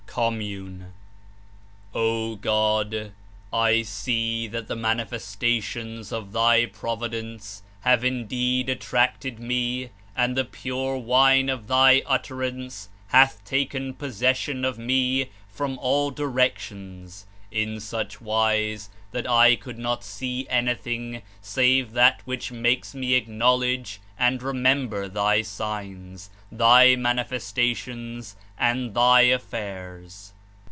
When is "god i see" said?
2.35-4.45